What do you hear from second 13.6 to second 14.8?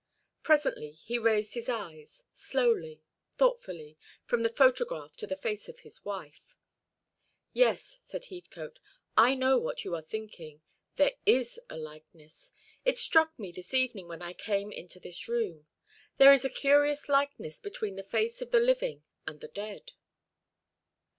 evening when I came